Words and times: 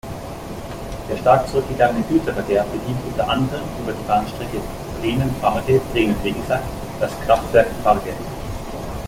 Der 1.09 1.17
stark 1.17 1.47
zurückgegangene 1.47 2.03
Güterverkehr 2.09 2.63
bedient 2.63 2.97
unter 3.07 3.29
anderem 3.29 3.61
über 3.83 3.91
die 3.93 4.03
Bahnstrecke 4.07 4.57
Bremen-Farge–Bremen-Vegesack 4.99 6.63
das 6.99 7.11
Kraftwerk 7.27 7.67
Farge. 7.83 8.11